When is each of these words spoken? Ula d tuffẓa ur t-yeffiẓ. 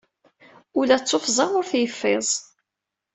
Ula 0.79 0.97
d 1.01 1.03
tuffẓa 1.03 1.45
ur 1.57 1.65
t-yeffiẓ. 1.71 2.29